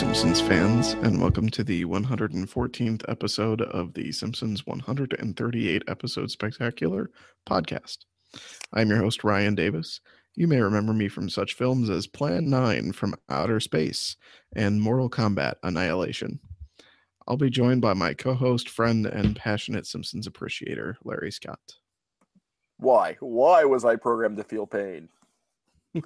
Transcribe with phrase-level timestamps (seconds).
[0.00, 7.10] Simpsons fans, and welcome to the 114th episode of the Simpsons 138 episode spectacular
[7.46, 7.98] podcast.
[8.72, 10.00] I'm your host, Ryan Davis.
[10.34, 14.16] You may remember me from such films as Plan 9 from Outer Space
[14.56, 16.40] and Mortal Kombat Annihilation.
[17.28, 21.74] I'll be joined by my co host, friend, and passionate Simpsons appreciator, Larry Scott.
[22.78, 23.18] Why?
[23.20, 25.10] Why was I programmed to feel pain?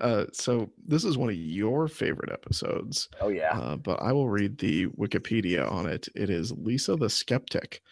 [0.00, 3.08] Uh, so this is one of your favorite episodes.
[3.20, 3.58] Oh yeah.
[3.58, 6.08] Uh, but I will read the Wikipedia on it.
[6.14, 7.82] It is Lisa the Skeptic.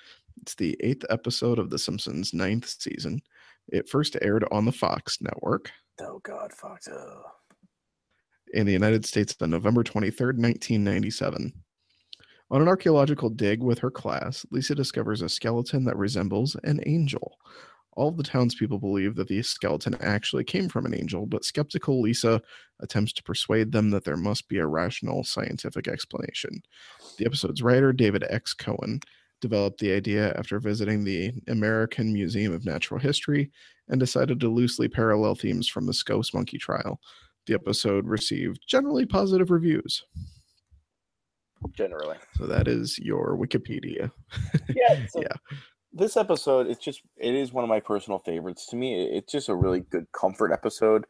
[0.40, 3.20] It's the eighth episode of The Simpsons' ninth season.
[3.68, 5.70] It first aired on the Fox network.
[6.00, 6.88] Oh God, Fox.
[6.90, 7.22] Oh.
[8.54, 11.52] In the United States on November 23rd, 1997.
[12.52, 17.38] On an archaeological dig with her class, Lisa discovers a skeleton that resembles an angel.
[18.00, 22.40] All the townspeople believe that the skeleton actually came from an angel, but skeptical Lisa
[22.80, 26.62] attempts to persuade them that there must be a rational scientific explanation.
[27.18, 28.54] The episode's writer, David X.
[28.54, 29.00] Cohen,
[29.42, 33.50] developed the idea after visiting the American Museum of Natural History
[33.88, 37.02] and decided to loosely parallel themes from the Scopes monkey trial.
[37.46, 40.02] The episode received generally positive reviews.
[41.72, 42.16] Generally.
[42.38, 44.10] So that is your Wikipedia.
[44.74, 45.04] Yeah.
[45.10, 45.36] So Yeah.
[45.92, 48.66] This episode, it's just it is one of my personal favorites.
[48.66, 51.04] To me, it's just a really good comfort episode.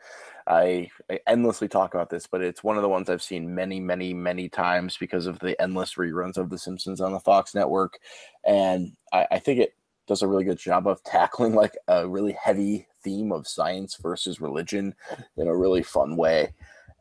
[0.46, 3.78] I, I endlessly talk about this, but it's one of the ones I've seen many,
[3.78, 7.98] many, many times because of the endless reruns of The Simpsons on the Fox network.
[8.46, 9.74] And I, I think it
[10.06, 14.40] does a really good job of tackling like a really heavy theme of science versus
[14.40, 14.94] religion
[15.36, 16.54] in a really fun way.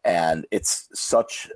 [0.03, 1.49] And it's such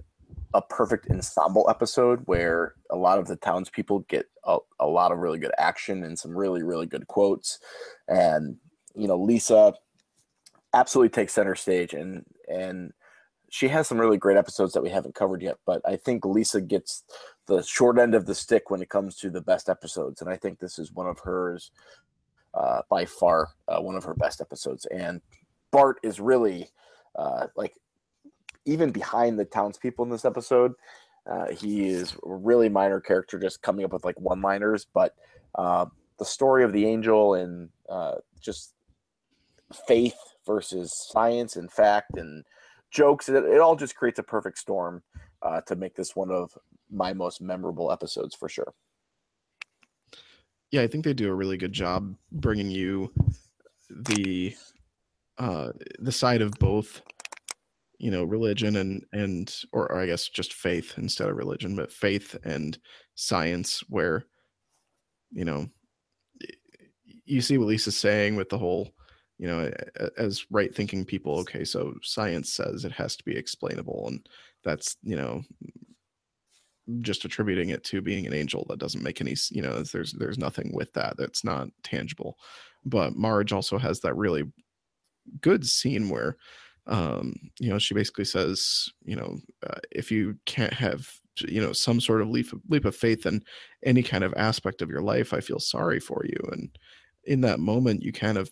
[0.53, 5.19] a perfect ensemble episode where a lot of the townspeople get a, a lot of
[5.19, 7.59] really good action and some really, really good quotes.
[8.07, 8.57] And,
[8.95, 9.73] you know, Lisa
[10.73, 12.93] absolutely takes center stage and, and,
[13.53, 16.59] she has some really great episodes that we haven't covered yet, but I think Lisa
[16.59, 17.03] gets
[17.45, 20.37] the short end of the stick when it comes to the best episodes, and I
[20.37, 21.69] think this is one of hers
[22.55, 24.87] uh, by far uh, one of her best episodes.
[24.87, 25.21] And
[25.71, 26.69] Bart is really
[27.15, 27.73] uh, like
[28.65, 30.73] even behind the townspeople in this episode.
[31.29, 34.87] Uh, he is a really minor character, just coming up with like one-liners.
[34.93, 35.15] But
[35.55, 35.85] uh,
[36.19, 38.73] the story of the angel and uh, just
[39.87, 42.43] faith versus science and fact and
[42.91, 45.01] jokes, it, it all just creates a perfect storm
[45.41, 46.51] uh, to make this one of
[46.91, 48.73] my most memorable episodes for sure.
[50.71, 53.11] yeah i think they do a really good job bringing you
[53.89, 54.55] the
[55.37, 55.69] uh
[55.99, 57.01] the side of both
[58.03, 61.91] you know religion and and or, or i guess just faith instead of religion but
[61.91, 62.77] faith and
[63.15, 64.25] science where
[65.31, 65.67] you know
[67.25, 68.91] you see what lisa's saying with the whole
[69.37, 69.71] you know
[70.17, 74.27] as right thinking people okay so science says it has to be explainable and
[74.65, 75.41] that's you know
[76.99, 80.37] just attributing it to being an angel that doesn't make any you know there's there's
[80.37, 82.37] nothing with that that's not tangible.
[82.85, 84.51] But marge also has that really
[85.41, 86.35] good scene where
[86.87, 91.07] um you know she basically says you know uh, if you can't have
[91.39, 93.41] you know some sort of leap of, leap of faith in
[93.85, 96.37] any kind of aspect of your life i feel sorry for you.
[96.51, 96.69] And
[97.23, 98.51] in that moment you kind of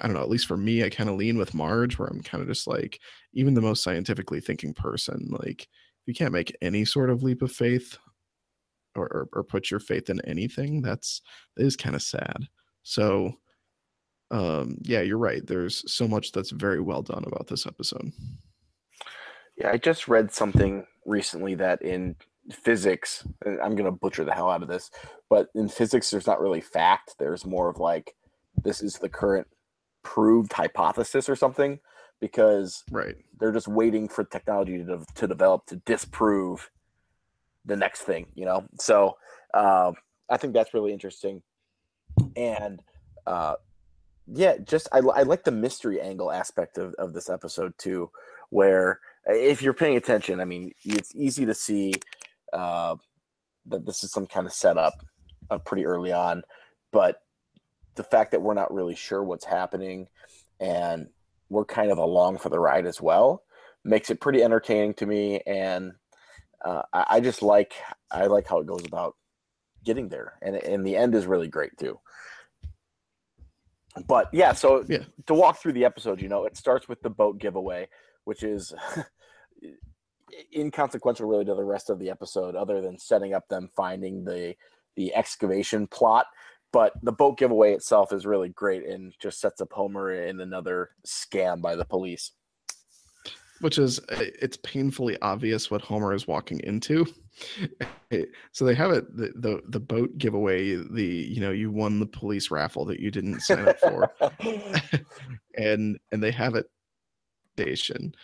[0.00, 2.22] i don't know at least for me i kind of lean with marge where i'm
[2.22, 3.00] kind of just like
[3.32, 7.42] even the most scientifically thinking person like if you can't make any sort of leap
[7.42, 7.96] of faith
[8.96, 11.22] or, or, or put your faith in anything that's
[11.56, 12.48] that is kind of sad.
[12.82, 13.34] So
[14.30, 18.12] um yeah you're right there's so much that's very well done about this episode
[19.56, 22.16] Yeah, I just read something recently that in
[22.50, 24.90] physics, and I'm going to butcher the hell out of this,
[25.30, 27.14] but in physics, there's not really fact.
[27.18, 28.14] There's more of like,
[28.62, 29.46] this is the current
[30.02, 31.80] proved hypothesis or something,
[32.20, 36.70] because right they're just waiting for technology to, to develop to disprove
[37.64, 38.64] the next thing, you know?
[38.78, 39.16] So
[39.54, 39.94] um,
[40.30, 41.42] I think that's really interesting.
[42.36, 42.82] And
[43.26, 43.54] uh,
[44.26, 48.10] yeah, just I, I like the mystery angle aspect of, of this episode too,
[48.50, 51.94] where if you're paying attention, I mean, it's easy to see
[52.52, 52.96] uh,
[53.66, 54.94] that this is some kind of setup
[55.50, 56.42] uh, pretty early on,
[56.92, 57.20] but
[57.96, 60.06] the fact that we're not really sure what's happening
[60.60, 61.08] and
[61.48, 63.42] we're kind of along for the ride as well
[63.84, 65.92] makes it pretty entertaining to me and
[66.64, 67.74] uh, I, I just like
[68.10, 69.16] i like how it goes about
[69.84, 71.98] getting there and, and the end is really great too
[74.06, 75.04] but yeah so Yeah.
[75.26, 77.88] to walk through the episode you know it starts with the boat giveaway
[78.24, 78.74] which is
[80.56, 84.54] inconsequential really to the rest of the episode other than setting up them finding the
[84.96, 86.26] the excavation plot
[86.72, 90.90] but the boat giveaway itself is really great and just sets up homer in another
[91.06, 92.32] scam by the police
[93.60, 97.06] which is it's painfully obvious what Homer is walking into.
[98.52, 102.06] so they have it the, the the boat giveaway the you know you won the
[102.06, 104.10] police raffle that you didn't sign up for
[105.58, 106.66] and and they have it
[107.58, 108.14] station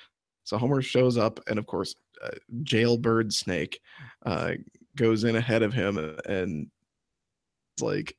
[0.44, 1.94] so homer shows up and of course
[2.24, 2.30] uh,
[2.62, 3.80] jailbird snake
[4.24, 4.52] uh,
[4.96, 6.68] goes in ahead of him and
[7.74, 8.16] it's like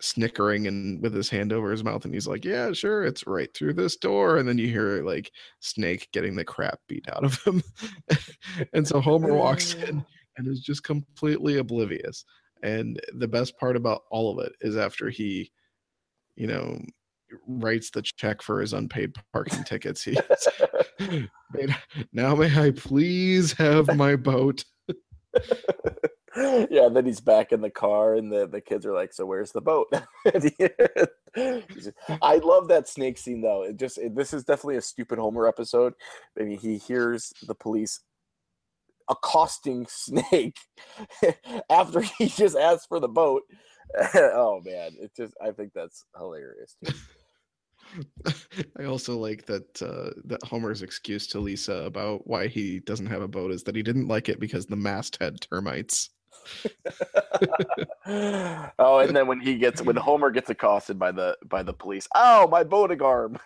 [0.00, 3.52] snickering and with his hand over his mouth and he's like yeah sure it's right
[3.54, 7.42] through this door and then you hear like snake getting the crap beat out of
[7.44, 7.62] him.
[8.72, 10.04] And so homer walks in
[10.36, 12.24] and is just completely oblivious
[12.62, 15.50] and the best part about all of it is after he
[16.36, 16.80] you know
[17.46, 20.18] writes the check for his unpaid parking tickets he
[22.12, 24.64] now may i please have my boat
[26.70, 29.50] yeah, then he's back in the car, and the, the kids are like, "So where's
[29.50, 29.88] the boat?"
[32.22, 33.64] I love that snake scene though.
[33.64, 35.94] It just it, this is definitely a stupid Homer episode.
[36.38, 38.00] I mean, he hears the police
[39.08, 40.58] accosting Snake
[41.70, 43.42] after he just asked for the boat.
[44.14, 46.76] oh man, it just I think that's hilarious.
[46.84, 46.92] Too.
[48.78, 53.22] I also like that uh, that Homer's excuse to Lisa about why he doesn't have
[53.22, 56.10] a boat is that he didn't like it because the mast had termites.
[58.06, 62.08] Oh, and then when he gets when Homer gets accosted by the by the police,
[62.14, 63.38] oh my boating arm.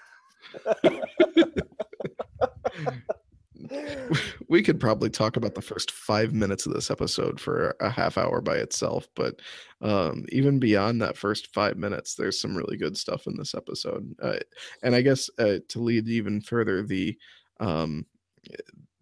[4.48, 8.18] we could probably talk about the first five minutes of this episode for a half
[8.18, 9.40] hour by itself, but
[9.80, 14.14] um, even beyond that first five minutes, there's some really good stuff in this episode.
[14.20, 14.38] Uh,
[14.82, 17.16] and I guess uh, to lead even further, the
[17.60, 18.06] um,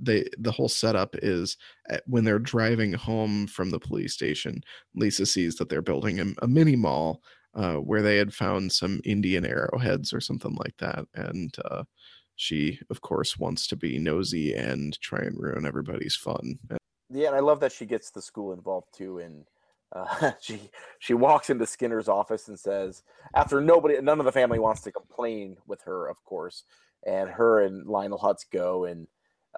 [0.00, 1.56] they the whole setup is
[1.90, 4.62] uh, when they're driving home from the police station,
[4.94, 7.22] Lisa sees that they're building a, a mini mall
[7.54, 11.84] uh, where they had found some Indian arrowheads or something like that, and uh,
[12.40, 16.58] she of course wants to be nosy and try and ruin everybody's fun
[17.10, 19.44] yeah and i love that she gets the school involved too and
[19.94, 20.58] uh, she
[21.00, 23.02] she walks into skinner's office and says
[23.34, 26.64] after nobody none of the family wants to complain with her of course
[27.06, 29.06] and her and lionel hutz go and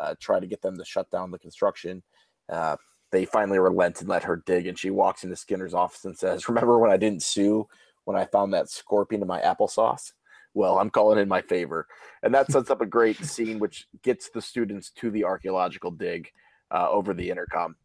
[0.00, 2.02] uh, try to get them to shut down the construction
[2.50, 2.76] uh,
[3.10, 6.48] they finally relent and let her dig and she walks into skinner's office and says
[6.48, 7.66] remember when i didn't sue
[8.04, 10.12] when i found that scorpion in my applesauce
[10.54, 11.86] well, I'm calling in my favor.
[12.22, 16.30] And that sets up a great scene, which gets the students to the archaeological dig
[16.70, 17.76] uh, over the intercom.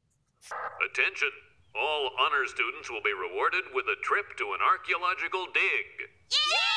[0.92, 1.30] Attention!
[1.80, 6.10] All honor students will be rewarded with a trip to an archaeological dig.
[6.32, 6.77] Yay!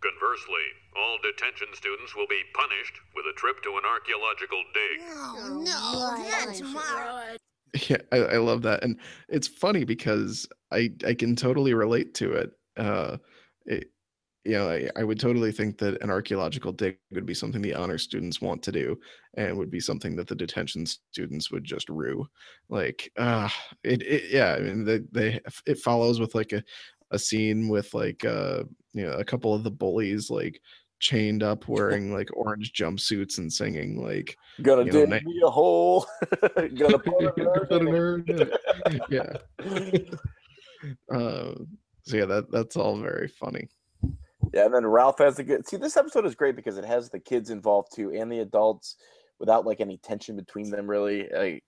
[0.00, 0.64] Conversely,
[0.96, 5.06] all detention students will be punished with a trip to an archaeological dig.
[5.10, 7.36] Oh, no, not tomorrow.
[7.88, 8.82] Yeah, I, I, love that.
[8.82, 8.98] And
[9.28, 12.50] it's funny because I, I can totally relate to it.
[12.76, 13.18] Uh,
[13.64, 13.92] it
[14.44, 17.74] you know, I, I, would totally think that an archaeological dig would be something the
[17.74, 18.98] honor students want to do
[19.36, 22.26] and would be something that the detention students would just rue.
[22.70, 23.50] Like, uh,
[23.84, 26.64] it, it yeah, I mean, they, they, it follows with like a,
[27.10, 30.60] a scene with like, uh, you know, a couple of the bullies like
[31.00, 36.06] chained up wearing like orange jumpsuits and singing like, gonna dig know, me a hole,
[36.76, 38.50] gonna put an
[39.08, 39.32] yeah.
[41.10, 41.54] uh,
[42.02, 43.68] so yeah, that, that's all very funny.
[44.52, 45.66] Yeah, and then Ralph has the good.
[45.68, 48.96] See, this episode is great because it has the kids involved too and the adults
[49.38, 50.88] without like any tension between them.
[50.88, 51.64] Really, like,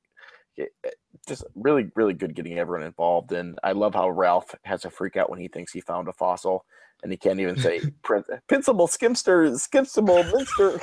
[1.26, 3.32] just really, really good getting everyone involved.
[3.32, 6.12] And I love how Ralph has a freak out when he thinks he found a
[6.12, 6.64] fossil
[7.02, 10.80] and he can't even say principal skimster, skimstable minster.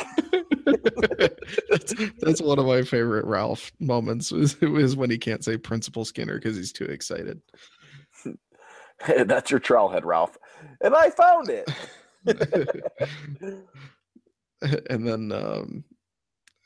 [1.69, 6.05] that's, that's one of my favorite Ralph moments is, is when he can't say Principal
[6.05, 7.41] Skinner because he's too excited.
[9.07, 10.37] That's your trowel head, Ralph.
[10.81, 11.69] And I found it.
[14.89, 15.85] and then um,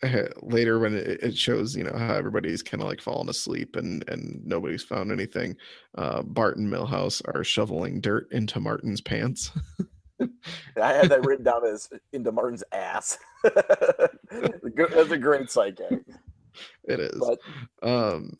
[0.41, 4.41] later when it, shows you know how everybody's kind of like fallen asleep and and
[4.45, 5.55] nobody's found anything
[5.97, 9.51] uh bart and milhouse are shoveling dirt into martin's pants.
[10.81, 13.17] I had that written down as into martin's ass.
[13.43, 16.03] That's a great gag
[16.85, 17.19] it is.
[17.19, 17.39] But,
[17.87, 18.37] um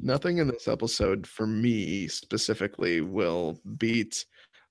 [0.00, 4.24] nothing in this episode for me specifically will beat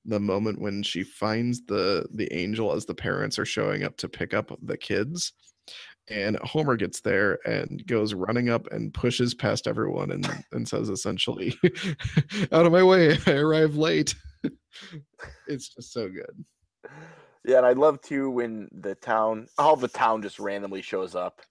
[0.05, 4.09] the moment when she finds the the angel as the parents are showing up to
[4.09, 5.33] pick up the kids
[6.09, 10.89] and homer gets there and goes running up and pushes past everyone and and says
[10.89, 11.53] essentially
[12.51, 14.15] out of my way i arrive late
[15.47, 16.45] it's just so good
[17.45, 21.41] yeah and i love too when the town all the town just randomly shows up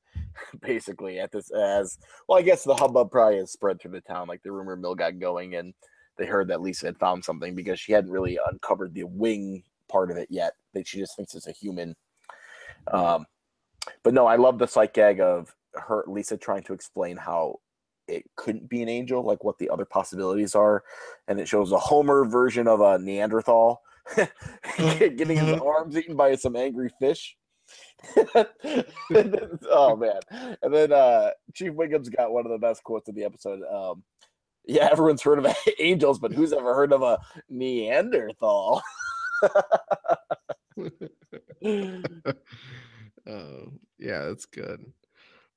[0.62, 2.38] basically at this as well.
[2.38, 5.18] I guess the hubbub probably has spread through the town, like the rumor mill got
[5.18, 5.74] going, and
[6.18, 10.10] they heard that Lisa had found something because she hadn't really uncovered the wing part
[10.10, 10.52] of it yet.
[10.74, 11.96] That she just thinks it's a human.
[12.92, 13.26] Um,
[14.02, 17.60] but no, I love the sight gag of her Lisa trying to explain how
[18.06, 20.82] it couldn't be an angel, like what the other possibilities are,
[21.28, 23.82] and it shows a Homer version of a Neanderthal
[24.76, 25.62] getting his Mm-hmm.
[25.62, 27.36] arms eaten by some angry fish.
[29.70, 30.20] oh man!
[30.62, 33.60] And then uh, Chief Wiggum's got one of the best quotes of the episode.
[33.70, 34.02] Um,
[34.68, 35.46] yeah, everyone's heard of
[35.78, 38.82] angels, but who's ever heard of a Neanderthal?
[39.42, 39.62] Oh,
[43.98, 44.92] yeah, that's good.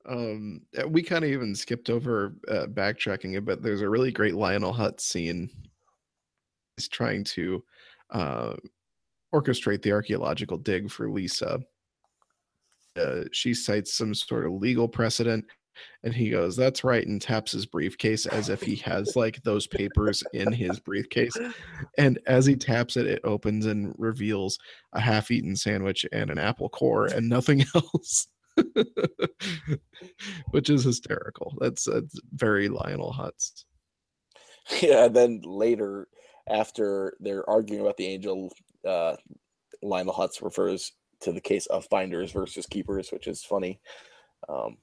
[0.08, 4.12] Um, uh, we kind of even skipped over uh, backtracking it, but There's a really
[4.12, 5.50] great Lionel Hutz scene.
[6.78, 7.64] He's trying to
[8.12, 8.54] uh,
[9.36, 11.60] orchestrate the archaeological dig for Lisa.
[12.96, 15.46] Uh, she cites some sort of legal precedent,
[16.04, 19.68] and he goes, "That's right," and taps his briefcase as if he has like those
[19.68, 21.38] papers in his briefcase.
[21.98, 24.58] And as he taps it, it opens and reveals
[24.94, 28.28] a half-eaten sandwich and an apple core, and nothing else.
[30.52, 31.56] Which is hysterical.
[31.60, 33.64] That's, that's very Lionel Hutz.
[34.82, 36.08] yeah, and then later,
[36.50, 38.52] after they're arguing about the angel,
[38.88, 39.16] uh,
[39.82, 43.80] Lionel Hutz refers to the case of finders versus keepers, which is funny.
[44.50, 44.78] Um,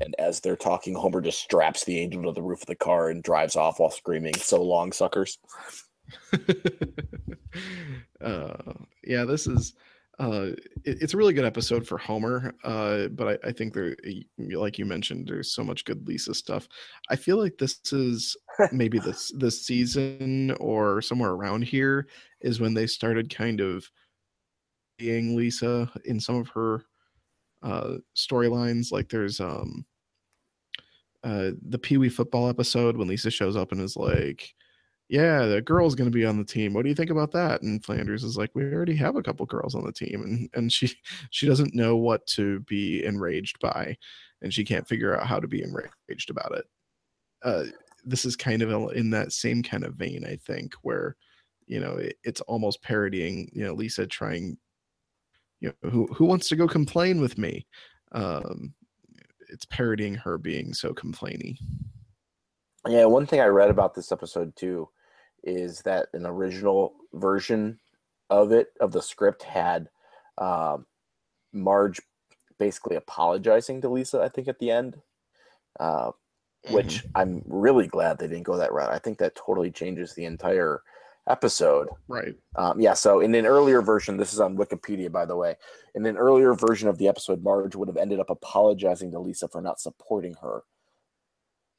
[0.00, 3.10] and as they're talking, Homer just straps the angel to the roof of the car
[3.10, 5.38] and drives off while screaming, "So long, suckers!"
[8.20, 8.54] uh,
[9.04, 9.74] yeah, this is
[10.20, 10.50] uh,
[10.84, 12.54] it- it's a really good episode for Homer.
[12.64, 13.96] Uh, but I, I think there,
[14.38, 16.68] like you mentioned, there's so much good Lisa stuff.
[17.10, 18.36] I feel like this is
[18.72, 22.06] maybe this this season or somewhere around here
[22.40, 23.84] is when they started kind of
[24.98, 26.84] being Lisa in some of her
[27.62, 28.92] uh storylines.
[28.92, 29.84] Like there's um
[31.24, 34.54] uh the Pee Wee football episode when Lisa shows up and is like,
[35.12, 36.72] yeah, the girl's going to be on the team.
[36.72, 37.60] What do you think about that?
[37.60, 40.72] And Flanders is like, we already have a couple girls on the team, and and
[40.72, 40.90] she
[41.30, 43.96] she doesn't know what to be enraged by,
[44.40, 46.64] and she can't figure out how to be enraged about it.
[47.44, 47.64] Uh,
[48.04, 51.16] this is kind of in that same kind of vein, I think, where
[51.66, 54.56] you know it, it's almost parodying, you know, Lisa trying,
[55.62, 57.66] you know, who who wants to go complain with me?
[58.10, 58.74] Um,
[59.48, 61.56] it's parodying her being so complainy.
[62.88, 64.88] Yeah, one thing I read about this episode too
[65.44, 67.78] is that an original version
[68.28, 69.88] of it of the script had
[70.38, 70.84] um,
[71.52, 72.00] Marge
[72.58, 74.20] basically apologizing to Lisa.
[74.20, 74.96] I think at the end,
[75.78, 76.10] uh,
[76.70, 78.92] which I'm really glad they didn't go that route.
[78.92, 80.82] I think that totally changes the entire
[81.28, 81.88] episode.
[82.08, 82.34] right.
[82.56, 85.56] Um, yeah, so in an earlier version, this is on Wikipedia, by the way.
[85.94, 89.48] In an earlier version of the episode, Marge would have ended up apologizing to Lisa
[89.48, 90.62] for not supporting her,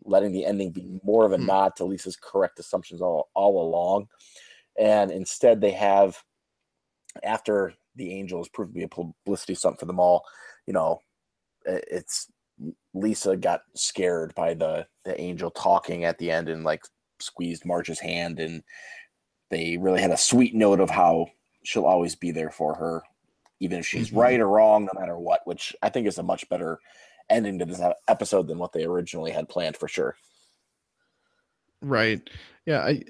[0.05, 1.45] letting the ending be more of a Hmm.
[1.45, 4.07] nod to Lisa's correct assumptions all, all along.
[4.79, 6.17] And instead, they have,
[7.23, 10.23] after the angels proved to be a publicity stunt for them all,
[10.65, 10.99] you know,
[11.65, 12.31] it's
[12.93, 16.83] Lisa got scared by the the angel talking at the end and like
[17.19, 18.63] squeezed Marge's hand and
[19.53, 21.27] they really had a sweet note of how
[21.63, 23.03] she'll always be there for her,
[23.59, 24.17] even if she's Mhm.
[24.17, 25.45] right or wrong, no matter what.
[25.45, 26.79] Which I think is a much better
[27.29, 30.17] ending to this episode than what they originally had planned for sure.
[31.81, 32.29] Right.
[32.65, 33.01] Yeah, I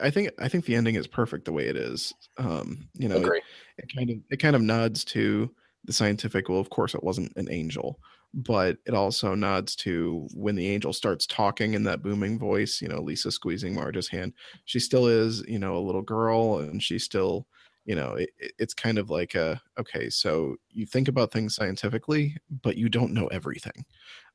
[0.00, 2.12] I think I think the ending is perfect the way it is.
[2.36, 3.42] Um, you know, it,
[3.78, 5.50] it kind of it kind of nods to
[5.84, 7.98] the scientific well, of course it wasn't an angel,
[8.32, 12.88] but it also nods to when the angel starts talking in that booming voice, you
[12.88, 14.34] know, Lisa squeezing Marge's hand.
[14.64, 17.46] She still is, you know, a little girl and she still,
[17.84, 21.54] you know, it, it- it's kind of like a okay, so you think about things
[21.54, 23.84] scientifically, but you don't know everything.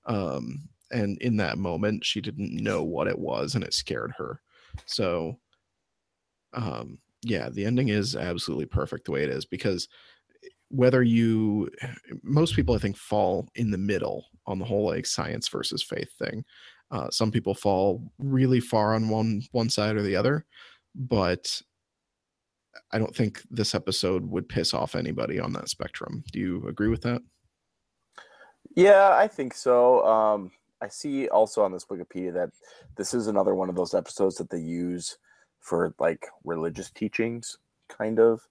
[0.06, 4.42] Um and in that moment she didn't know what it was and it scared her
[4.86, 5.40] so
[6.54, 9.88] um yeah the ending is absolutely perfect the way it is because
[10.70, 11.70] whether you
[12.24, 16.12] most people i think fall in the middle on the whole like science versus faith
[16.20, 16.44] thing
[16.92, 20.46] uh, some people fall really far on one one side or the other
[20.94, 21.62] but
[22.92, 26.90] i don't think this episode would piss off anybody on that spectrum do you agree
[26.90, 27.22] with that
[28.76, 30.06] Yeah, I think so.
[30.06, 32.52] Um, I see also on this Wikipedia that
[32.98, 35.18] this is another one of those episodes that they use
[35.60, 37.58] for like religious teachings,
[37.90, 38.42] kind of.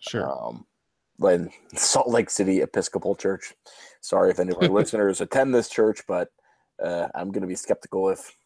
[0.00, 0.66] sure Um,
[1.16, 3.54] when Salt Lake City Episcopal Church.
[4.00, 6.28] Sorry if any of our listeners attend this church, but
[6.82, 8.36] uh, I'm going to be skeptical if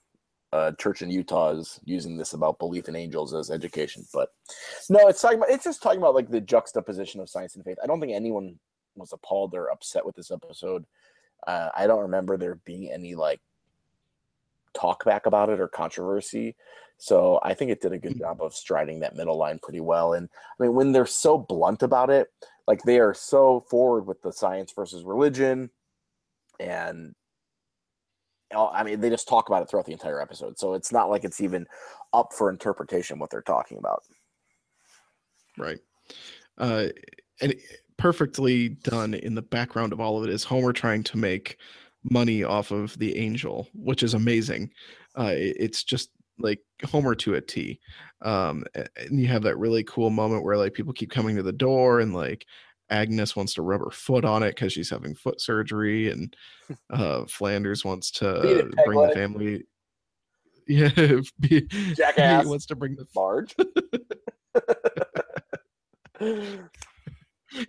[0.52, 4.04] a church in Utah is using this about belief in angels as education.
[4.12, 4.30] But
[4.88, 7.78] no, it's talking about it's just talking about like the juxtaposition of science and faith.
[7.82, 8.58] I don't think anyone
[8.94, 10.85] was appalled or upset with this episode.
[11.46, 13.40] Uh, I don't remember there being any like
[14.75, 16.56] talk back about it or controversy.
[16.99, 20.14] So I think it did a good job of striding that middle line pretty well.
[20.14, 22.28] And I mean, when they're so blunt about it,
[22.66, 25.70] like they are so forward with the science versus religion,
[26.61, 27.14] and
[28.54, 30.58] I mean they just talk about it throughout the entire episode.
[30.58, 31.66] So it's not like it's even
[32.12, 34.02] up for interpretation what they're talking about.
[35.58, 35.78] Right.
[36.58, 36.88] Uh,
[37.40, 37.54] and
[37.96, 41.58] perfectly done in the background of all of it is Homer trying to make
[42.04, 44.70] money off of the angel, which is amazing.
[45.16, 47.81] Uh, it's just like Homer to a T.
[48.23, 51.52] Um, and you have that really cool moment where like people keep coming to the
[51.52, 52.47] door and like
[52.90, 56.37] Agnes wants to rub her foot on it because she's having foot surgery, and
[56.90, 59.64] uh, Flanders wants to bring the family.
[60.69, 60.90] Yeah,
[61.38, 61.61] be,
[61.95, 63.55] jackass he wants to bring the Marge.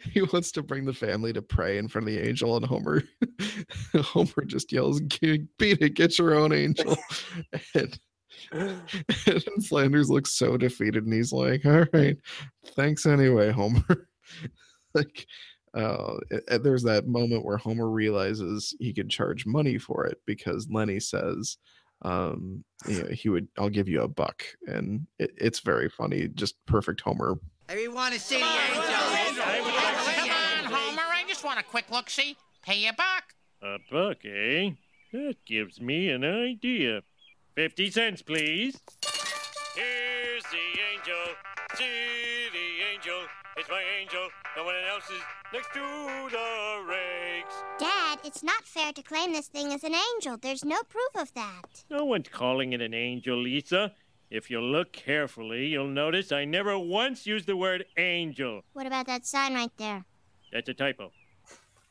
[0.02, 3.04] he wants to bring the family to pray in front of the angel, and Homer,
[3.94, 6.98] Homer just yells, "Beat it, get your own angel!"
[7.76, 8.00] and,
[8.52, 12.18] and Flanders looks so defeated, and he's like, "All right,
[12.76, 14.08] thanks anyway, Homer."
[14.94, 15.28] like,
[15.74, 16.16] uh,
[16.62, 21.58] there's that moment where Homer realizes he can charge money for it because Lenny says,
[22.04, 26.28] um, you know, he would, I'll give you a buck, and it, it's very funny,
[26.30, 27.40] just perfect Homer.
[27.70, 31.02] I want to see the angel Come on, Homer.
[31.02, 32.38] I just want a quick look see?
[32.64, 33.34] Pay a buck.
[33.62, 34.72] A buck, eh?
[35.14, 37.02] That gives me an idea.
[37.58, 38.80] Fifty cents, please.
[39.74, 41.26] Here's the angel.
[41.74, 43.26] See the angel.
[43.58, 44.30] It's my angel.
[44.56, 47.56] No one else is next to the rakes.
[47.80, 50.38] Dad, it's not fair to claim this thing as an angel.
[50.40, 51.84] There's no proof of that.
[51.90, 53.92] No one's calling it an angel, Lisa.
[54.30, 58.62] If you look carefully, you'll notice I never once used the word angel.
[58.74, 60.06] What about that sign right there?
[60.54, 61.12] That's a typo.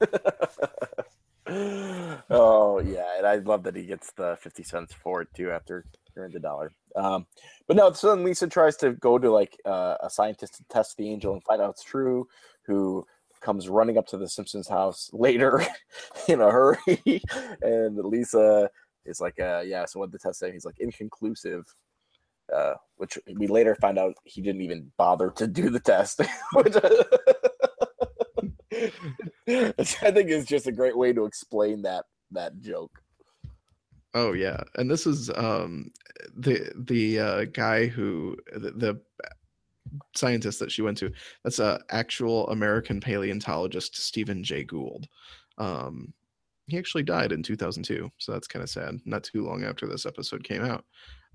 [1.49, 5.85] oh yeah, and I love that he gets the fifty cents for it too after
[6.17, 6.73] earning the dollar.
[6.97, 7.27] Um,
[7.69, 10.97] but no, so then Lisa tries to go to like uh, a scientist to test
[10.97, 12.27] the angel and find out it's true.
[12.67, 13.07] Who
[13.41, 15.65] comes running up to the Simpsons house later
[16.29, 17.23] in a hurry,
[17.63, 18.69] and Lisa
[19.05, 21.65] is like, uh, "Yeah, so what the test say?" He's like, "Inconclusive."
[22.53, 26.21] Uh, which we later find out he didn't even bother to do the test.
[26.53, 26.77] which,
[29.49, 33.01] I think is just a great way to explain that that joke.
[34.15, 35.91] Oh yeah, and this is um,
[36.35, 39.01] the the uh, guy who the, the
[40.15, 41.13] scientist that she went to.
[41.45, 45.07] That's a actual American paleontologist, Stephen Jay Gould.
[45.59, 46.13] Um,
[46.67, 48.99] he actually died in 2002, so that's kind of sad.
[49.05, 50.85] Not too long after this episode came out.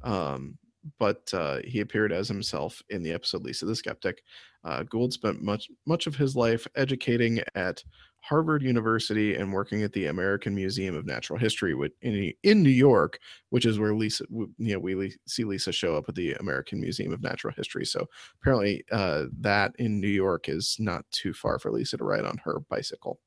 [0.04, 0.58] Um,
[1.00, 4.24] but uh, he appeared as himself in the episode Lisa the Skeptic.
[4.64, 7.84] Uh, Gould spent much much of his life educating at
[8.20, 13.20] Harvard University and working at the American Museum of Natural History in in New York,
[13.50, 17.12] which is where Lisa, you know, we see Lisa show up at the American Museum
[17.12, 17.86] of Natural History.
[17.86, 18.08] So
[18.42, 22.38] apparently, uh, that in New York is not too far for Lisa to ride on
[22.44, 23.20] her bicycle.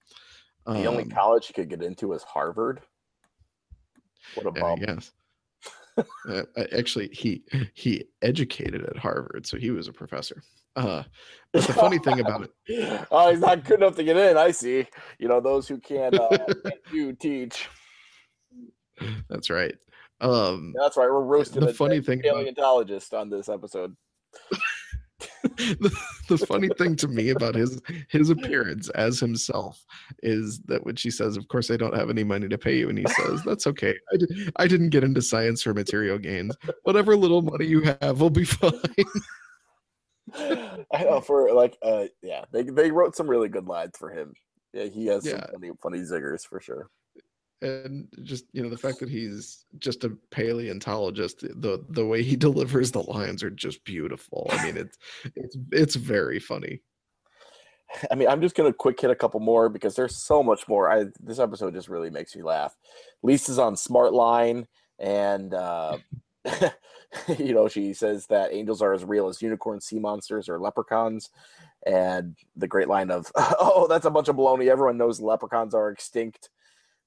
[0.67, 2.81] The um, only college she could get into is Harvard.
[4.35, 4.79] What a bum!
[4.81, 5.13] Yes
[6.29, 6.43] uh,
[6.77, 7.43] actually, he
[7.75, 10.43] he educated at Harvard, so he was a professor.
[10.77, 11.03] Uh,
[11.53, 14.37] but the funny thing about it, oh, he's not good enough to get in.
[14.37, 14.87] I see.
[15.19, 17.69] You know, those who can't, uh, can't do teach.
[19.29, 19.75] That's right.
[20.21, 21.11] Um, That's right.
[21.11, 23.23] We're roasting the funny thing paleontologist about...
[23.23, 23.95] on this episode.
[25.43, 25.97] the,
[26.29, 29.85] the funny thing to me about his his appearance as himself
[30.23, 32.89] is that when she says, "Of course, I don't have any money to pay you,"
[32.89, 33.95] and he says, "That's okay.
[34.13, 36.57] I, did, I didn't get into science for material gains.
[36.83, 38.73] Whatever little money you have will be fine."
[40.37, 44.35] I know for like, uh, yeah, they they wrote some really good lines for him.
[44.73, 45.33] Yeah, he has yeah.
[45.33, 46.91] some funny funny ziggers for sure.
[47.63, 52.37] And just you know the fact that he's just a paleontologist the the way he
[52.37, 54.49] delivers the lines are just beautiful.
[54.51, 54.99] I mean it's
[55.37, 56.83] it's it's very funny.
[58.11, 60.91] I mean i'm just gonna quick hit a couple more because there's so much more.
[60.91, 62.75] I this episode just really makes me laugh.
[63.23, 64.67] Lisa's on smart line
[64.99, 65.99] and uh
[67.39, 71.31] you know she says that angels are as real as unicorns sea monsters or leprechauns
[71.87, 75.91] and the great line of oh that's a bunch of baloney everyone knows leprechauns are
[75.91, 76.51] extinct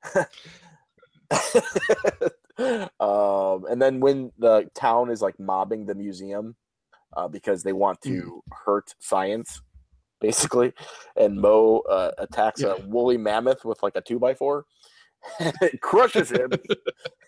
[2.99, 6.55] um, and then when the town is like mobbing the museum
[7.15, 8.55] uh, because they want to mm.
[8.65, 9.61] hurt science,
[10.19, 10.73] basically,
[11.15, 12.75] and Moe uh, attacks yeah.
[12.77, 14.65] a woolly mammoth with like a two by four,
[15.39, 16.51] and it crushes him,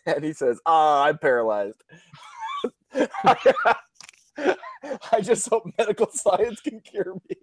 [0.06, 1.84] and he says, "Ah, I'm paralyzed."
[5.12, 7.36] I just hope medical science can cure me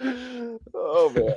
[0.74, 1.34] oh man.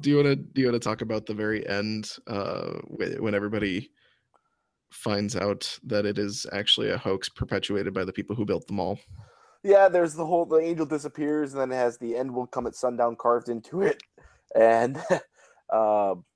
[0.00, 3.34] Do you want to do you want to talk about the very end uh when
[3.34, 3.90] everybody
[4.90, 8.72] finds out that it is actually a hoax perpetuated by the people who built the
[8.72, 8.98] mall.
[9.62, 12.66] Yeah, there's the whole the angel disappears and then it has the end will come
[12.66, 14.02] at sundown carved into it,
[14.54, 14.96] and
[15.72, 16.35] uh, it,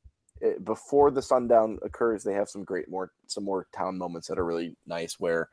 [0.65, 4.45] before the sundown occurs, they have some great more some more town moments that are
[4.45, 5.19] really nice.
[5.19, 5.49] Where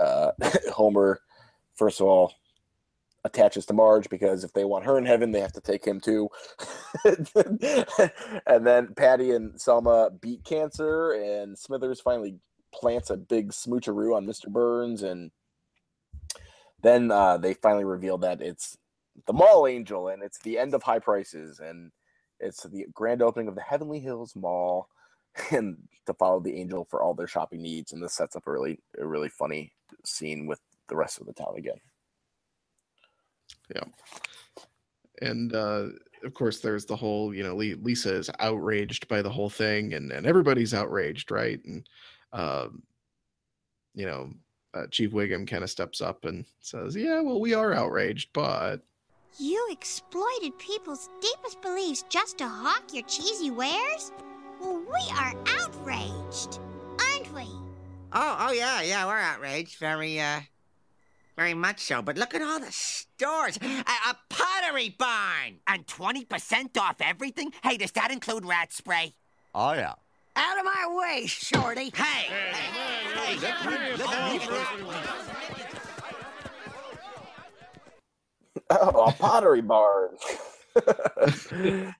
[0.00, 0.32] uh,
[0.72, 1.20] Homer,
[1.74, 2.34] first of all,
[3.24, 6.00] attaches to Marge because if they want her in heaven, they have to take him
[6.00, 6.28] too.
[8.46, 12.36] and then Patty and Selma beat cancer, and Smithers finally
[12.72, 14.48] plants a big smoocheroo on Mr.
[14.48, 15.30] Burns, and
[16.82, 18.76] then uh, they finally reveal that it's
[19.26, 21.92] the Mall Angel, and it's the end of high prices, and
[22.42, 24.88] it's the grand opening of the Heavenly Hills Mall,
[25.50, 25.76] and
[26.06, 27.92] to follow the angel for all their shopping needs.
[27.92, 29.72] And this sets up a really, a really funny
[30.04, 31.80] scene with the rest of the town again.
[33.74, 33.84] Yeah.
[35.20, 35.86] And uh,
[36.24, 40.10] of course, there's the whole, you know, Lisa is outraged by the whole thing, and,
[40.10, 41.60] and everybody's outraged, right?
[41.64, 41.86] And,
[42.32, 42.82] um,
[43.94, 44.32] you know,
[44.74, 48.82] uh, Chief Wiggum kind of steps up and says, Yeah, well, we are outraged, but.
[49.38, 54.12] You exploited people's deepest beliefs just to hawk your cheesy wares?
[54.60, 56.60] Well, we are outraged,
[57.00, 57.48] aren't we?
[58.12, 59.78] Oh, oh yeah, yeah, we're outraged.
[59.78, 60.40] Very, uh,
[61.34, 63.58] very much so, but look at all the stores.
[63.62, 65.60] A, a pottery barn!
[65.66, 67.52] And 20% off everything?
[67.62, 69.14] Hey, does that include rat spray?
[69.54, 69.94] Oh, yeah.
[70.36, 71.90] Out of my way, shorty!
[71.94, 72.28] Hey!
[72.28, 74.38] hey, hey,
[78.80, 80.16] oh, a pottery barn.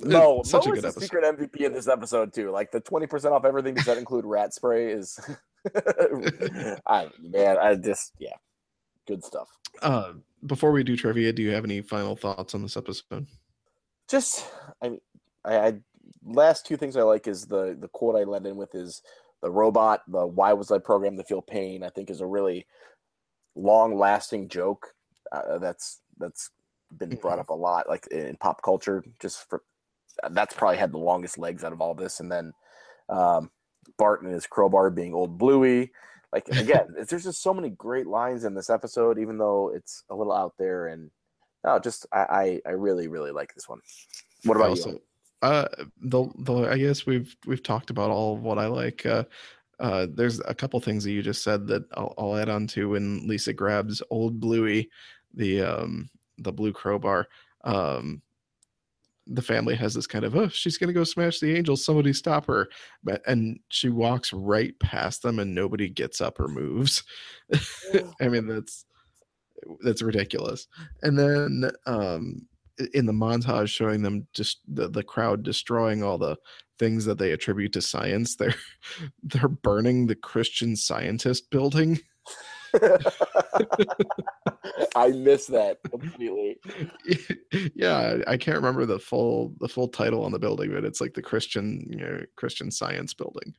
[0.00, 2.50] no, Such a good is the secret MVP in this episode too.
[2.50, 3.74] Like the twenty percent off everything.
[3.74, 4.92] Does that include rat spray?
[4.92, 5.18] Is
[6.86, 8.36] I man, I just yeah,
[9.06, 9.48] good stuff.
[9.80, 10.12] Uh,
[10.46, 13.26] before we do trivia, do you have any final thoughts on this episode?
[14.08, 14.46] Just
[14.82, 15.00] I mean,
[15.44, 15.74] I, I
[16.24, 19.02] last two things I like is the the quote I led in with is
[19.42, 20.02] the robot.
[20.08, 21.82] The why was I programmed to feel pain?
[21.82, 22.66] I think is a really
[23.54, 24.94] long lasting joke.
[25.32, 26.50] Uh, that's that's
[26.96, 29.04] been brought up a lot, like in pop culture.
[29.20, 29.62] Just for
[30.30, 32.20] that's probably had the longest legs out of all this.
[32.20, 32.52] And then
[33.08, 33.50] um,
[33.98, 35.90] Bart and his crowbar being old Bluey.
[36.32, 40.14] Like again, there's just so many great lines in this episode, even though it's a
[40.14, 40.88] little out there.
[40.88, 41.10] And
[41.64, 43.80] no, just I I, I really really like this one.
[44.44, 45.00] What about also, you?
[45.42, 45.68] uh,
[46.00, 49.04] the the I guess we've we've talked about all of what I like.
[49.06, 49.24] Uh,
[49.80, 52.90] uh, there's a couple things that you just said that I'll, I'll add on to
[52.90, 54.88] when Lisa grabs old Bluey,
[55.34, 57.28] the um the blue crowbar.
[57.64, 58.22] Um,
[59.28, 61.84] the family has this kind of oh she's gonna go smash the angels.
[61.84, 62.68] Somebody stop her.
[63.04, 67.04] But and she walks right past them and nobody gets up or moves.
[68.20, 68.84] I mean that's
[69.84, 70.66] that's ridiculous.
[71.02, 72.46] And then um
[72.94, 76.36] in the montage showing them just the, the crowd destroying all the
[76.78, 78.54] things that they attribute to science they're
[79.22, 81.98] they're burning the christian scientist building
[84.96, 86.58] I miss that completely.
[87.74, 91.14] yeah i can't remember the full the full title on the building but it's like
[91.14, 93.54] the christian you know christian science building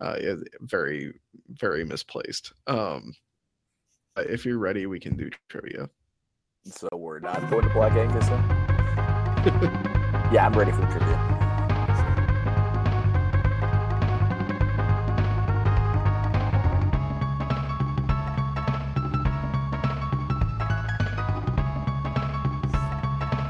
[0.00, 0.16] uh
[0.60, 1.12] very
[1.50, 3.12] very misplaced um
[4.16, 5.88] uh, if you're ready we can do trivia
[6.64, 8.28] So we're not going to Black Angus.
[8.28, 8.44] Then?
[10.32, 11.37] yeah, I'm ready for the trivia.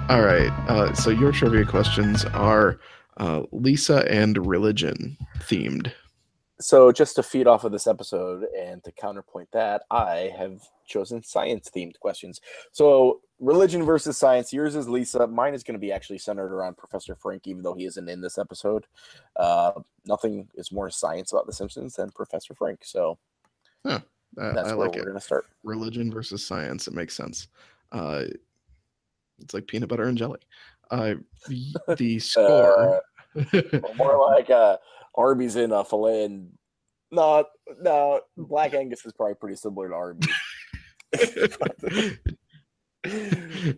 [0.08, 2.80] All right uh so your trivia questions are
[3.18, 5.92] uh lisa and religion themed
[6.60, 11.22] So just to feed off of this episode and to counterpoint that, I have chosen
[11.22, 12.40] science themed questions.
[12.72, 14.52] So religion versus science.
[14.52, 15.26] Yours is Lisa.
[15.26, 18.20] Mine is going to be actually centered around Professor Frink, even though he isn't in
[18.20, 18.86] this episode.
[19.36, 19.72] Uh,
[20.06, 22.80] nothing is more science about The Simpsons than Professor Frink.
[22.82, 23.18] So
[23.84, 24.00] uh,
[24.36, 25.46] that's i where like we're going to start.
[25.62, 27.48] religion versus science it makes sense
[27.92, 28.24] uh
[29.40, 30.40] it's like peanut butter and jelly
[30.90, 31.14] uh
[31.96, 33.02] the, score
[33.34, 34.78] Or more like uh,
[35.14, 36.50] Arby's in a filet and
[37.10, 37.46] no,
[37.80, 40.28] no, Black Angus is probably pretty similar to Arby's.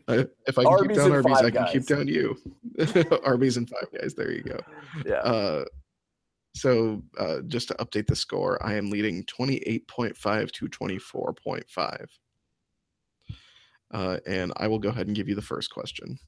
[0.09, 2.37] Uh, if I can Arby's keep down Arby's, I can keep down you.
[3.25, 4.15] Arby's and Five Guys.
[4.15, 4.59] There you go.
[5.07, 5.17] yeah.
[5.17, 5.65] Uh,
[6.57, 12.07] so uh, just to update the score, I am leading 28.5 to 24.5.
[13.93, 16.19] Uh, and I will go ahead and give you the first question.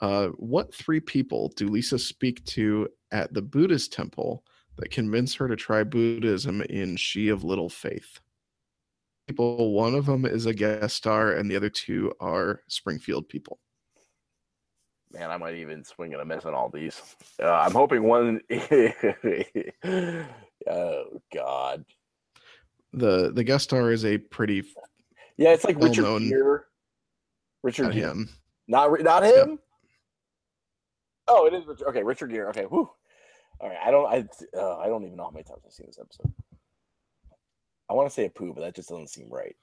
[0.00, 4.44] Uh, what three people do Lisa speak to at the Buddhist temple
[4.76, 8.20] that convince her to try Buddhism in She of Little Faith?
[9.26, 13.58] People, one of them is a guest star, and the other two are Springfield people.
[15.12, 17.00] Man, I might even swing and a miss on all these.
[17.42, 18.40] Uh, I'm hoping one
[20.68, 21.84] Oh God.
[22.92, 24.64] The the guest star is a pretty
[25.36, 26.28] Yeah, it's like Richard Well-known.
[26.28, 26.60] Gere.
[27.62, 28.08] Richard not Gere.
[28.10, 28.28] him.
[28.68, 29.58] Not not him.
[31.26, 31.88] Oh, it is Richard.
[31.88, 32.48] Okay, Richard Gere.
[32.48, 32.90] Okay, whew.
[33.60, 34.06] All right, I don't.
[34.06, 36.32] I uh, I don't even know how many times I've seen this episode.
[37.90, 39.56] I want to say Apu, but that just doesn't seem right.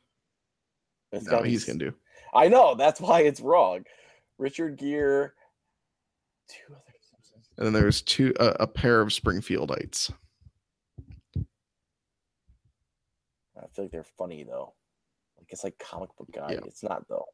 [1.12, 1.92] It's No, gonna he's s- Hindu.
[2.34, 3.86] I know that's why it's wrong.
[4.38, 5.30] Richard Gere.
[6.50, 6.82] Two other.
[7.58, 10.12] And then there's two a, a pair of Springfieldites.
[13.58, 14.74] I feel like they're funny though.
[15.38, 16.52] Like it's like comic book guy.
[16.52, 16.60] Yeah.
[16.66, 17.26] It's not though.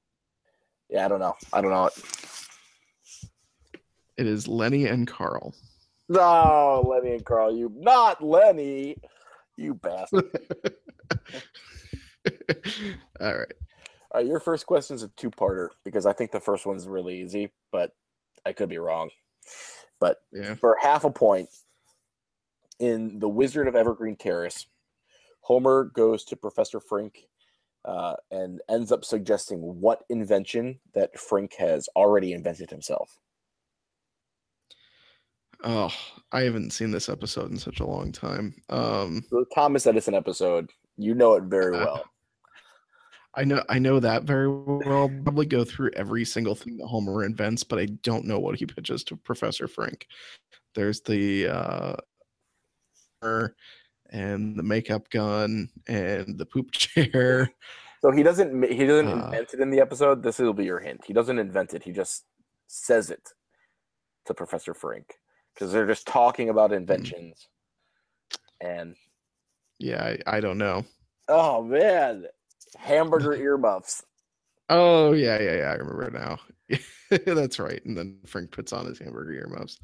[0.91, 1.36] Yeah, I don't know.
[1.54, 1.89] I don't know.
[4.17, 5.56] It is Lenny and Carl.
[6.10, 8.97] No, Lenny and Carl, you not Lenny,
[9.58, 10.30] you bastard.
[13.19, 13.54] All right.
[14.13, 17.21] All right, your first question is a two-parter because I think the first one's really
[17.21, 17.93] easy, but
[18.45, 19.10] I could be wrong.
[20.01, 20.56] But Yeah.
[20.56, 21.47] for half a point,
[22.80, 24.65] in The Wizard of Evergreen Terrace,
[25.41, 27.27] Homer goes to Professor Frink
[27.85, 33.17] uh, and ends up suggesting what invention that Frink has already invented himself.
[35.63, 35.93] Oh,
[36.31, 38.55] I haven't seen this episode in such a long time.
[38.69, 42.03] Um, The Thomas Edison episode, you know it very well.
[43.33, 44.81] I know I know that very well.
[44.85, 48.59] I'll probably go through every single thing that Homer invents, but I don't know what
[48.59, 50.07] he pitches to Professor Frink.
[50.75, 51.95] There's the uh
[54.12, 57.52] and the makeup gun and the poop chair.
[58.02, 60.24] So he doesn't he doesn't Uh, invent it in the episode.
[60.24, 61.06] This will be your hint.
[61.06, 61.84] He doesn't invent it.
[61.84, 62.26] He just
[62.67, 63.30] says it
[64.26, 65.15] to Professor Frink
[65.54, 66.52] because they're just talking Hmm.
[66.52, 67.50] about inventions.
[68.62, 68.95] And
[69.80, 70.86] Yeah, I, I don't know.
[71.28, 72.26] oh man,
[72.78, 74.04] hamburger earmuffs.
[74.69, 75.71] Oh yeah, yeah, yeah.
[75.71, 76.39] I remember now.
[77.26, 77.84] That's right.
[77.86, 79.80] And then Frink puts on his hamburger earmuffs.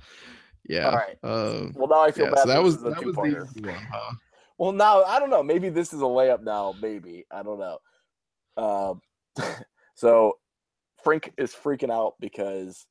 [0.67, 0.89] Yeah.
[0.89, 1.17] All right.
[1.23, 2.39] Um, Well, now I feel yeah, bad.
[2.43, 3.47] so that was that was the two-parter.
[3.49, 4.13] easy one, huh?
[4.57, 5.43] Well, now I don't know.
[5.43, 6.73] Maybe this is a layup now.
[6.81, 7.77] Maybe I don't know.
[8.57, 9.01] Um,
[9.95, 10.37] so
[11.03, 12.85] Frink is freaking out because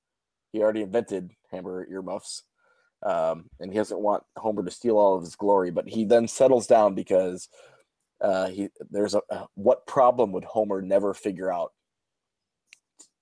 [0.52, 2.44] he already invented hamburger earmuffs,
[3.04, 5.70] um, and he doesn't want Homer to steal all of his glory.
[5.70, 7.48] But he then settles down because
[8.20, 11.72] uh, he there's a uh, what problem would Homer never figure out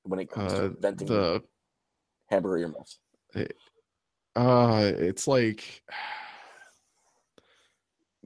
[0.03, 1.43] when it comes to Uh, inventing the
[2.29, 2.99] hamburger earmuffs?
[4.37, 5.83] Uh it's like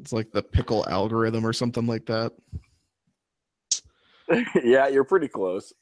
[0.00, 2.32] it's like the pickle algorithm or something like that.
[4.62, 5.72] yeah, you're pretty close.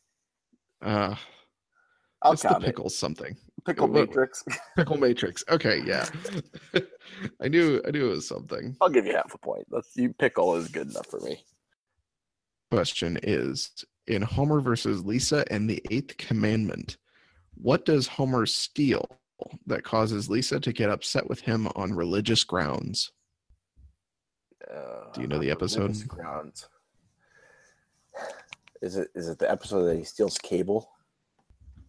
[0.83, 1.15] Uh
[2.23, 2.67] I'll it's the count it.
[2.67, 3.37] pickle something.
[3.67, 4.45] Pickle what- matrix.
[4.77, 5.45] Pickle matrix.
[5.51, 6.09] Okay, yeah.
[7.43, 8.77] I knew I knew it was something.
[8.81, 9.67] I'll give you half a point.
[9.71, 11.45] That's you pickle is good enough for me.
[12.71, 16.97] Question is in Homer versus Lisa and the Eighth Commandment,
[17.55, 19.09] what does Homer steal
[19.67, 23.13] that causes Lisa to get upset with him on religious grounds?
[24.71, 25.97] Uh, Do you know the episode?
[26.09, 26.69] Grounds.
[28.83, 30.91] Is it is it the episode that he steals cable?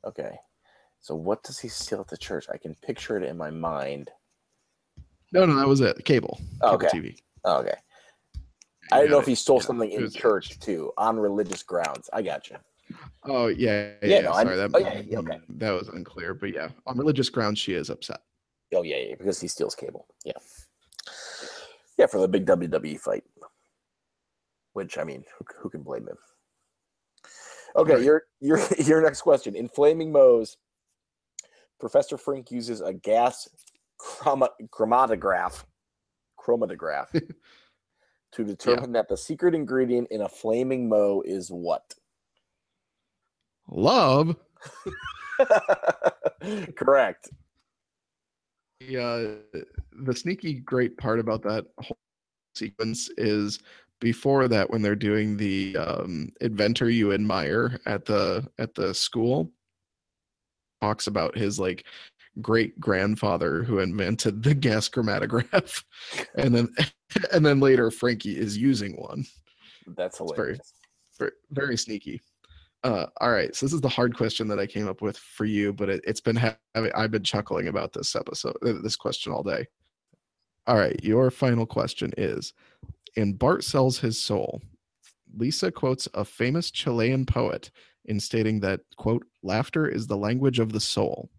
[0.06, 0.38] Okay.
[1.00, 2.46] So what does he steal at the church?
[2.52, 4.12] I can picture it in my mind.
[5.34, 6.04] No, no, that was it.
[6.06, 6.40] Cable.
[6.62, 6.98] Oh, Cable okay.
[7.00, 7.18] TV.
[7.44, 7.76] Oh, okay.
[8.92, 12.10] I didn't know if he stole Yeah, something in was- church too, on religious grounds.
[12.14, 12.58] I got you.
[13.26, 13.96] Oh yeah, yeah.
[14.02, 15.40] Yeah, yeah, no, sorry, that, oh, yeah, yeah, okay.
[15.50, 16.34] that was unclear.
[16.34, 18.22] But yeah, on religious grounds, she is upset.
[18.74, 20.08] Oh yeah, yeah, because he steals cable.
[20.26, 20.34] Yeah.
[21.98, 23.24] Yeah, for the big WWE fight.
[24.74, 26.18] Which I mean, who, who can blame him?
[27.76, 28.04] Okay, Right.
[28.04, 29.56] your your your next question.
[29.56, 30.58] In Flaming Moe's,
[31.80, 33.48] Professor Frink uses a gas
[34.00, 35.64] chroma, chromatograph
[36.40, 37.10] chromatograph
[38.32, 41.94] to determine that the secret ingredient in a flaming Moe is what?
[43.70, 44.36] Love.
[46.76, 47.30] Correct.
[48.80, 49.34] Yeah,
[49.92, 51.98] the sneaky great part about that whole
[52.56, 53.60] sequence is
[54.00, 59.52] before that when they're doing the um, inventor you admire at the at the school
[60.82, 61.86] talks about his like
[62.40, 65.84] great grandfather who invented the gas chromatograph
[66.38, 66.68] and then
[67.34, 69.26] and then later frankie is using one
[69.96, 70.74] That's very- hilarious.
[71.18, 72.22] very, very sneaky.
[72.88, 75.44] Uh, all right, so this is the hard question that I came up with for
[75.44, 79.34] you, but it, it's been ha- I've been chuckling about this episode, uh, this question
[79.34, 79.68] all day.
[80.68, 82.54] All right, your final question is:
[83.18, 84.62] In Bart sells his soul,
[85.36, 87.72] Lisa quotes a famous Chilean poet
[88.06, 91.30] in stating that quote laughter is the language of the soul.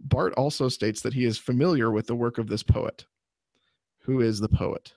[0.00, 3.06] Bart also states that he is familiar with the work of this poet.
[4.00, 4.92] Who is the poet?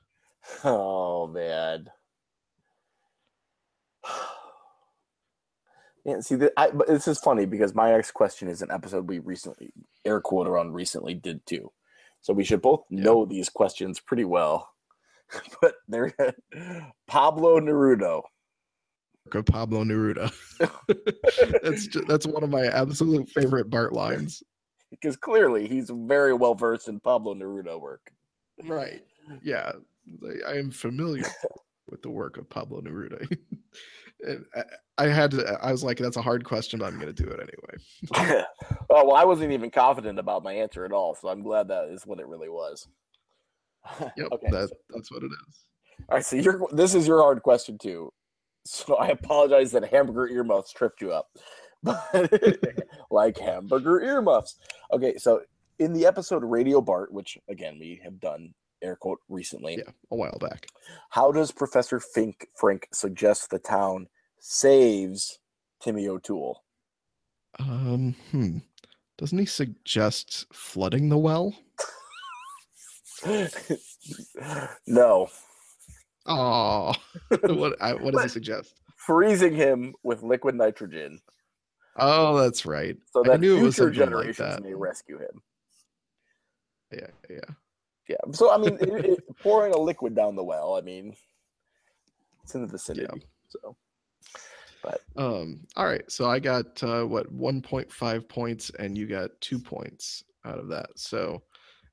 [0.64, 1.92] Oh man.
[6.06, 9.10] Yeah, see, the, I, but this is funny because my next question is an episode
[9.10, 9.74] we recently
[10.06, 11.72] air quote around recently did too.
[12.22, 14.70] So we should both know these questions pretty well.
[15.62, 16.14] but they're
[17.08, 18.22] Pablo Neruda.
[19.34, 20.32] Of Pablo Neruda.
[21.64, 24.44] that's ju- that's one of my absolute favorite Bart lines.
[24.92, 28.12] Because clearly he's very well versed in Pablo Neruda work.
[28.64, 29.04] Right.
[29.42, 29.72] Yeah.
[30.48, 31.24] I am familiar
[31.90, 33.28] with the work of Pablo Neruda.
[34.22, 34.64] and I,
[34.98, 37.30] I had to, I was like, that's a hard question, but I'm going to do
[37.30, 38.44] it anyway.
[38.90, 41.16] oh, well, I wasn't even confident about my answer at all.
[41.16, 42.88] So I'm glad that is what it really was.
[44.18, 44.30] Yep.
[44.32, 44.48] Okay.
[44.50, 45.66] That, that's what it is.
[46.10, 48.12] All right, so you're this is your hard question too.
[48.66, 51.28] So I apologize that hamburger earmuffs tripped you up.
[51.84, 52.34] But
[53.12, 54.58] like hamburger earmuffs.
[54.92, 55.42] Okay, so
[55.78, 59.92] in the episode Radio Bart, which again we have done air quote recently, Yeah.
[60.12, 60.68] A while back.
[61.10, 64.08] how does Professor Fink Frink suggest the town
[64.40, 65.40] saves
[65.82, 66.64] Timmy O'Toole?
[67.60, 68.60] Um, hmm.
[69.18, 71.56] Doesn't he suggest flooding the well?
[74.88, 75.28] no,
[76.28, 76.94] Oh,
[77.44, 78.74] what, I, what does he suggest?
[78.98, 81.20] freezing him with liquid nitrogen
[81.98, 82.98] Oh, that's right.
[83.14, 84.64] so I that knew it was future like generations that.
[84.64, 85.42] may rescue him.
[86.92, 87.56] Yeah, yeah.
[88.08, 88.18] Yeah.
[88.32, 90.76] So I mean, it, it, pouring a liquid down the well.
[90.76, 91.16] I mean,
[92.44, 93.08] it's in the vicinity.
[93.12, 93.22] Yeah.
[93.50, 93.76] So
[94.84, 95.02] But.
[95.16, 96.10] Um, all right.
[96.12, 100.90] So I got uh, what 1.5 points, and you got two points out of that.
[100.96, 101.42] So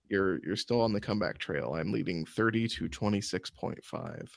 [0.09, 1.75] you're you're still on the comeback trail.
[1.75, 4.29] I'm leading 30 to 26.5.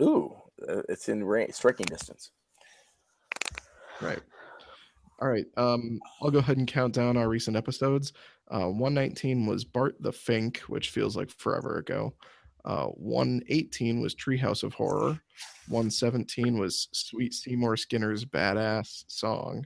[0.00, 0.36] ooh,
[0.68, 2.30] uh, it's in range, striking distance.
[4.00, 4.20] Right.
[5.24, 5.46] All right.
[5.56, 8.12] Um, I'll go ahead and count down our recent episodes.
[8.50, 12.12] Uh, 119 was Bart the Fink, which feels like forever ago.
[12.66, 15.18] Uh, 118 was Treehouse of Horror.
[15.68, 19.64] 117 was Sweet Seymour Skinner's Badass Song.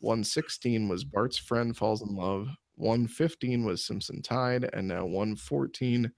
[0.00, 2.48] 116 was Bart's Friend Falls in Love.
[2.76, 4.70] 115 was Simpson Tide.
[4.72, 6.10] And now 114,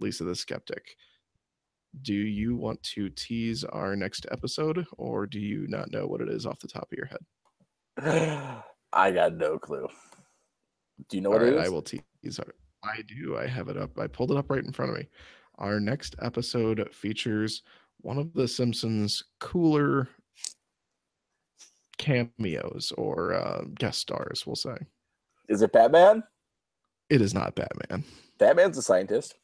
[0.00, 0.96] Lisa the Skeptic.
[2.02, 6.28] Do you want to tease our next episode, or do you not know what it
[6.28, 7.20] is off the top of your head?
[8.92, 9.88] I got no clue.
[11.08, 11.66] Do you know All what it right, is?
[11.66, 12.38] I will tease.
[12.38, 12.54] Our,
[12.84, 13.36] I do.
[13.38, 13.98] I have it up.
[13.98, 15.08] I pulled it up right in front of me.
[15.58, 17.62] Our next episode features
[18.00, 20.08] one of the Simpsons' cooler
[21.98, 24.46] cameos or uh, guest stars.
[24.46, 24.76] We'll say
[25.48, 26.22] Is it Batman?
[27.08, 28.04] it is not Batman.
[28.38, 29.36] Batman's a scientist.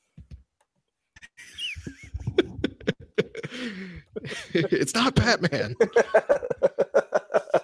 [4.53, 5.75] it's not Batman.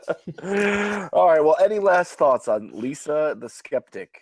[1.13, 1.45] All right.
[1.45, 4.21] Well, any last thoughts on Lisa the Skeptic?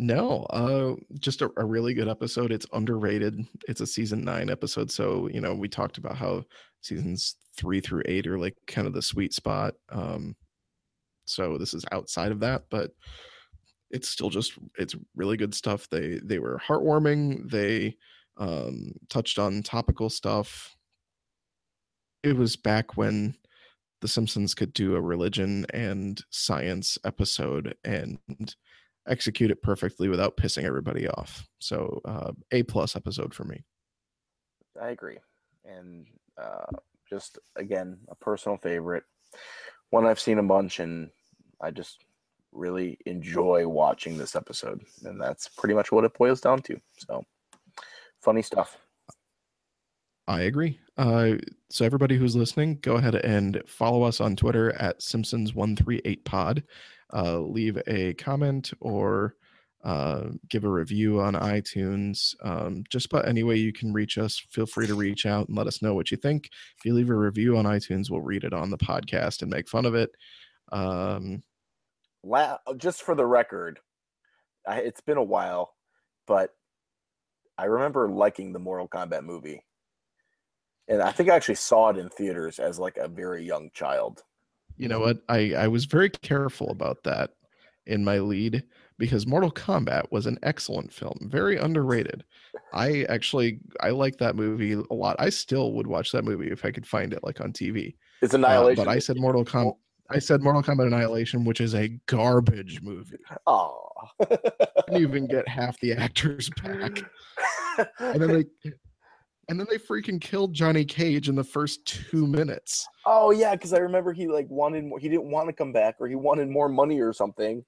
[0.00, 2.52] No, uh, just a, a really good episode.
[2.52, 3.44] It's underrated.
[3.68, 6.44] It's a season nine episode, so you know we talked about how
[6.82, 9.74] seasons three through eight are like kind of the sweet spot.
[9.90, 10.36] Um,
[11.24, 12.92] so this is outside of that, but
[13.90, 15.88] it's still just it's really good stuff.
[15.90, 17.50] They they were heartwarming.
[17.50, 17.96] They
[18.36, 20.76] um, touched on topical stuff.
[22.22, 23.34] It was back when
[24.00, 28.18] the Simpsons could do a religion and science episode and
[29.08, 31.46] execute it perfectly without pissing everybody off.
[31.58, 33.64] So uh, a plus episode for me.
[34.80, 35.18] I agree.
[35.64, 36.06] And
[36.40, 36.66] uh,
[37.08, 39.04] just again, a personal favorite.
[39.90, 41.10] One I've seen a bunch, and
[41.60, 42.04] I just
[42.52, 44.82] really enjoy watching this episode.
[45.04, 46.80] And that's pretty much what it boils down to.
[46.98, 47.24] So
[48.20, 48.76] funny stuff.
[50.28, 50.78] I agree.
[50.98, 51.36] Uh,
[51.70, 56.62] so everybody who's listening, go ahead and follow us on Twitter at Simpsons138pod.
[57.14, 59.34] Uh, leave a comment or
[59.84, 62.34] uh, give a review on iTunes.
[62.44, 65.56] Um, just about any way you can reach us, feel free to reach out and
[65.56, 66.50] let us know what you think.
[66.76, 69.66] If you leave a review on iTunes, we'll read it on the podcast and make
[69.66, 70.10] fun of it.
[70.70, 71.42] Um,
[72.22, 73.80] La- just for the record,
[74.66, 75.74] I, it's been a while,
[76.26, 76.50] but
[77.56, 79.64] I remember liking the Mortal Kombat movie.
[80.88, 84.22] And I think I actually saw it in theaters as like a very young child.
[84.76, 85.18] you know what?
[85.28, 87.30] I, I was very careful about that
[87.86, 88.62] in my lead
[88.98, 92.24] because Mortal Kombat was an excellent film, very underrated.
[92.72, 95.16] I actually I like that movie a lot.
[95.18, 97.94] I still would watch that movie if I could find it like on TV.
[98.22, 98.84] It's Uh, Annihilation.
[98.84, 99.74] but I said Mortal Kombat.
[100.10, 103.18] I said Mortal Kombat Annihilation, which is a garbage movie.
[103.46, 103.84] Oh.
[104.20, 107.02] Didn't even get half the actors back,
[107.98, 108.32] and then
[108.62, 108.70] they,
[109.48, 112.86] and then they freaking killed Johnny Cage in the first two minutes.
[113.06, 114.98] oh yeah, because I remember he like wanted more.
[114.98, 117.64] He didn't want to come back, or he wanted more money or something,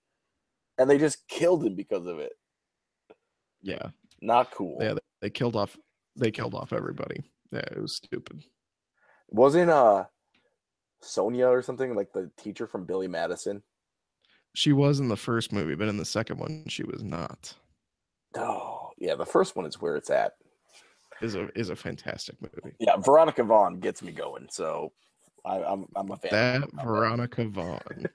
[0.79, 2.33] and they just killed him because of it.
[3.63, 3.89] Yeah,
[4.23, 4.79] Not cool.
[4.81, 5.77] yeah, they, they killed off.
[6.17, 7.23] They killed off everybody.
[7.53, 8.43] Yeah, it was stupid.
[9.29, 10.05] Wasn't uh
[11.03, 13.63] Sonya or something like the teacher from Billy Madison?
[14.55, 17.55] She was in the first movie, but in the second one, she was not.
[18.37, 19.15] Oh, yeah.
[19.15, 20.33] The first one is where it's at.
[21.21, 22.75] Is a is a fantastic movie.
[22.79, 24.49] Yeah, Veronica Vaughn gets me going.
[24.51, 24.93] So
[25.45, 26.63] I, I'm I'm a fan.
[26.63, 28.07] That Veronica Vaughn.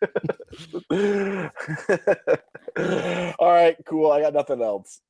[3.39, 4.11] All right, cool.
[4.11, 5.01] I got nothing else.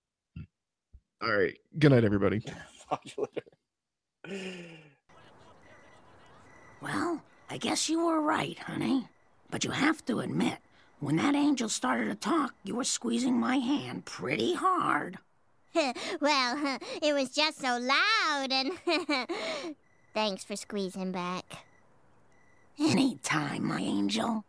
[1.21, 1.57] All right.
[1.79, 2.41] Good night, everybody.
[2.89, 3.25] Talk you
[4.27, 4.65] later.
[6.81, 9.07] Well, I guess you were right, honey.
[9.49, 10.57] But you have to admit,
[10.99, 15.17] when that angel started to talk, you were squeezing my hand pretty hard.
[16.21, 18.71] well, it was just so loud and.
[20.13, 21.43] Thanks for squeezing back.
[22.79, 24.45] Anytime, my angel.